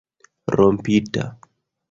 [0.55, 1.25] rompita